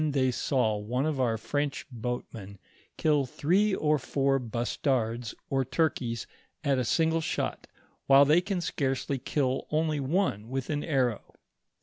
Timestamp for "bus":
4.39-4.75